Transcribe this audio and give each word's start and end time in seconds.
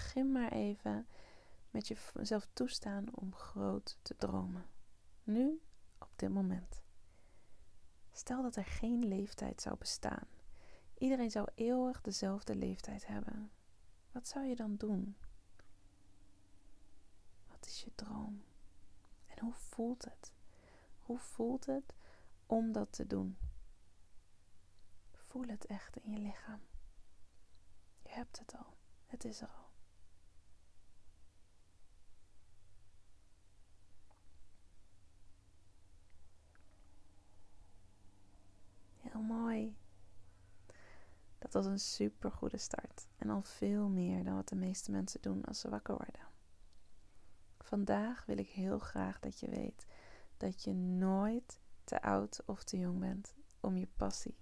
Begin 0.00 0.32
maar 0.32 0.52
even 0.52 1.06
met 1.70 1.88
jezelf 1.88 2.48
toestaan 2.52 3.14
om 3.14 3.34
groot 3.34 3.98
te 4.02 4.16
dromen. 4.16 4.66
Nu, 5.22 5.60
op 5.98 6.10
dit 6.16 6.30
moment. 6.30 6.82
Stel 8.12 8.42
dat 8.42 8.56
er 8.56 8.64
geen 8.64 9.04
leeftijd 9.08 9.62
zou 9.62 9.76
bestaan. 9.76 10.26
Iedereen 10.98 11.30
zou 11.30 11.48
eeuwig 11.54 12.00
dezelfde 12.00 12.54
leeftijd 12.54 13.06
hebben. 13.06 13.50
Wat 14.12 14.28
zou 14.28 14.44
je 14.44 14.56
dan 14.56 14.76
doen? 14.76 15.16
Wat 17.48 17.66
is 17.66 17.82
je 17.82 17.94
droom? 17.94 18.44
En 19.26 19.38
hoe 19.38 19.54
voelt 19.54 20.04
het? 20.04 20.32
Hoe 21.00 21.18
voelt 21.18 21.66
het 21.66 21.94
om 22.46 22.72
dat 22.72 22.92
te 22.92 23.06
doen? 23.06 23.38
Voel 25.12 25.46
het 25.46 25.66
echt 25.66 25.96
in 25.96 26.10
je 26.10 26.18
lichaam. 26.18 26.60
Je 28.02 28.10
hebt 28.10 28.38
het 28.38 28.56
al. 28.56 28.76
Het 29.06 29.24
is 29.24 29.40
er 29.40 29.48
al. 29.48 29.69
Mooi. 39.30 39.76
Dat 41.38 41.52
was 41.52 41.66
een 41.66 41.78
super 41.78 42.30
goede 42.30 42.58
start 42.58 43.06
en 43.16 43.30
al 43.30 43.42
veel 43.42 43.88
meer 43.88 44.24
dan 44.24 44.34
wat 44.34 44.48
de 44.48 44.56
meeste 44.56 44.90
mensen 44.90 45.20
doen 45.22 45.44
als 45.44 45.60
ze 45.60 45.68
wakker 45.68 45.96
worden. 45.96 46.28
Vandaag 47.58 48.24
wil 48.26 48.38
ik 48.38 48.48
heel 48.48 48.78
graag 48.78 49.20
dat 49.20 49.40
je 49.40 49.48
weet 49.48 49.86
dat 50.36 50.62
je 50.62 50.72
nooit 50.74 51.60
te 51.84 52.02
oud 52.02 52.42
of 52.46 52.64
te 52.64 52.78
jong 52.78 52.98
bent 52.98 53.34
om 53.60 53.76
je 53.76 53.88
passie 53.96 54.36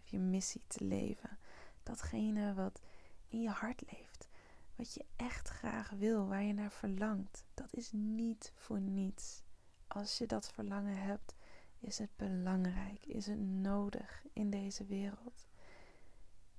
of 0.00 0.08
je 0.08 0.18
missie 0.18 0.62
te 0.66 0.84
leven. 0.84 1.38
Datgene 1.82 2.54
wat 2.54 2.80
in 3.28 3.40
je 3.40 3.50
hart 3.50 3.82
leeft, 3.92 4.28
wat 4.76 4.94
je 4.94 5.04
echt 5.16 5.48
graag 5.48 5.90
wil, 5.90 6.26
waar 6.26 6.42
je 6.42 6.52
naar 6.52 6.72
verlangt, 6.72 7.44
dat 7.54 7.74
is 7.74 7.92
niet 7.92 8.52
voor 8.54 8.80
niets. 8.80 9.42
Als 9.86 10.18
je 10.18 10.26
dat 10.26 10.50
verlangen 10.52 11.02
hebt, 11.02 11.34
is 11.80 11.98
het 11.98 12.10
belangrijk, 12.16 13.06
is 13.06 13.26
het 13.26 13.38
nodig 13.38 14.24
in 14.32 14.50
deze 14.50 14.84
wereld. 14.84 15.48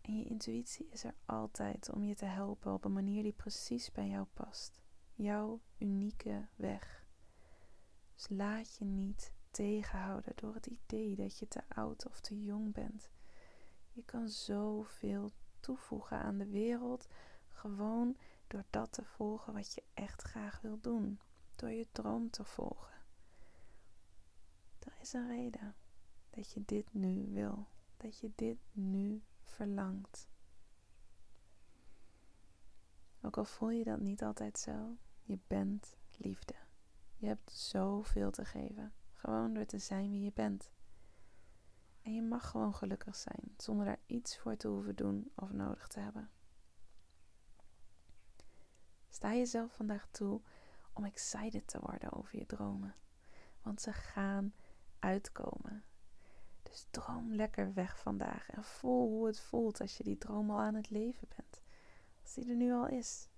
En 0.00 0.18
je 0.18 0.24
intuïtie 0.24 0.88
is 0.90 1.04
er 1.04 1.14
altijd 1.24 1.90
om 1.90 2.04
je 2.04 2.14
te 2.14 2.24
helpen 2.24 2.72
op 2.72 2.84
een 2.84 2.92
manier 2.92 3.22
die 3.22 3.32
precies 3.32 3.92
bij 3.92 4.08
jou 4.08 4.26
past. 4.34 4.82
Jouw 5.14 5.60
unieke 5.78 6.46
weg. 6.56 7.06
Dus 8.14 8.28
laat 8.28 8.76
je 8.76 8.84
niet 8.84 9.32
tegenhouden 9.50 10.32
door 10.34 10.54
het 10.54 10.66
idee 10.66 11.16
dat 11.16 11.38
je 11.38 11.48
te 11.48 11.62
oud 11.68 12.06
of 12.06 12.20
te 12.20 12.42
jong 12.44 12.72
bent. 12.72 13.10
Je 13.92 14.02
kan 14.04 14.28
zoveel 14.28 15.30
toevoegen 15.60 16.18
aan 16.18 16.38
de 16.38 16.46
wereld 16.46 17.08
gewoon 17.48 18.16
door 18.46 18.64
dat 18.70 18.92
te 18.92 19.04
volgen 19.04 19.52
wat 19.52 19.74
je 19.74 19.82
echt 19.94 20.22
graag 20.22 20.60
wil 20.60 20.80
doen. 20.80 21.20
Door 21.56 21.70
je 21.70 21.86
droom 21.92 22.30
te 22.30 22.44
volgen. 22.44 22.93
Er 24.84 24.96
is 25.00 25.12
een 25.12 25.28
reden 25.28 25.74
dat 26.30 26.52
je 26.52 26.62
dit 26.64 26.94
nu 26.94 27.28
wil, 27.32 27.68
dat 27.96 28.18
je 28.18 28.32
dit 28.34 28.58
nu 28.72 29.22
verlangt. 29.42 30.28
Ook 33.22 33.36
al 33.36 33.44
voel 33.44 33.70
je 33.70 33.84
dat 33.84 34.00
niet 34.00 34.22
altijd 34.22 34.58
zo, 34.58 34.96
je 35.22 35.38
bent 35.46 35.96
liefde. 36.16 36.54
Je 37.16 37.26
hebt 37.26 37.50
zoveel 37.50 38.30
te 38.30 38.44
geven, 38.44 38.92
gewoon 39.12 39.54
door 39.54 39.66
te 39.66 39.78
zijn 39.78 40.10
wie 40.10 40.22
je 40.22 40.32
bent. 40.32 40.72
En 42.02 42.14
je 42.14 42.22
mag 42.22 42.50
gewoon 42.50 42.74
gelukkig 42.74 43.16
zijn, 43.16 43.54
zonder 43.56 43.86
daar 43.86 44.00
iets 44.06 44.38
voor 44.38 44.56
te 44.56 44.68
hoeven 44.68 44.96
doen 44.96 45.32
of 45.34 45.52
nodig 45.52 45.88
te 45.88 46.00
hebben. 46.00 46.30
Sta 49.08 49.34
jezelf 49.34 49.72
vandaag 49.72 50.06
toe 50.10 50.40
om 50.92 51.04
excited 51.04 51.66
te 51.66 51.80
worden 51.80 52.12
over 52.12 52.38
je 52.38 52.46
dromen. 52.46 52.94
Want 53.62 53.80
ze 53.80 53.92
gaan 53.92 54.54
uitkomen. 55.04 55.84
Dus 56.62 56.86
droom 56.90 57.34
lekker 57.34 57.74
weg 57.74 57.98
vandaag 57.98 58.50
en 58.50 58.64
voel 58.64 59.08
hoe 59.08 59.26
het 59.26 59.40
voelt 59.40 59.80
als 59.80 59.96
je 59.96 60.04
die 60.04 60.18
droom 60.18 60.50
al 60.50 60.60
aan 60.60 60.74
het 60.74 60.90
leven 60.90 61.28
bent. 61.36 61.62
Als 62.22 62.34
die 62.34 62.48
er 62.48 62.56
nu 62.56 62.72
al 62.72 62.88
is. 62.88 63.28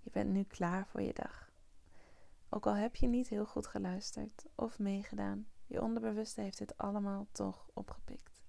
Je 0.00 0.10
bent 0.10 0.30
nu 0.30 0.42
klaar 0.42 0.86
voor 0.86 1.02
je 1.02 1.14
dag. 1.14 1.52
Ook 2.48 2.66
al 2.66 2.74
heb 2.74 2.96
je 2.96 3.06
niet 3.06 3.28
heel 3.28 3.46
goed 3.46 3.66
geluisterd 3.66 4.46
of 4.54 4.78
meegedaan, 4.78 5.46
je 5.66 5.82
onderbewuste 5.82 6.40
heeft 6.40 6.58
dit 6.58 6.76
allemaal 6.76 7.26
toch 7.32 7.68
opgepikt. 7.72 8.42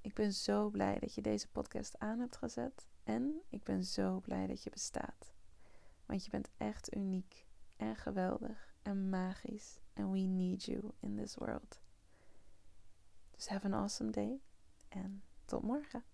Ik 0.00 0.14
ben 0.14 0.32
zo 0.32 0.70
blij 0.70 0.98
dat 0.98 1.14
je 1.14 1.22
deze 1.22 1.48
podcast 1.48 1.98
aan 1.98 2.18
hebt 2.18 2.36
gezet 2.36 2.88
en 3.04 3.42
ik 3.48 3.62
ben 3.62 3.84
zo 3.84 4.20
blij 4.20 4.46
dat 4.46 4.62
je 4.62 4.70
bestaat. 4.70 5.34
Want 6.06 6.24
je 6.24 6.30
bent 6.30 6.50
echt 6.56 6.94
uniek 6.94 7.46
en 7.76 7.96
geweldig 7.96 8.75
en 8.86 9.08
magisch. 9.08 9.80
And 9.94 10.10
we 10.10 10.26
need 10.26 10.66
you 10.66 10.94
in 11.00 11.16
this 11.16 11.36
world. 11.36 11.80
Dus 13.34 13.48
have 13.48 13.64
an 13.64 13.74
awesome 13.74 14.10
day 14.10 14.40
en 14.88 15.22
tot 15.44 15.62
morgen. 15.62 16.04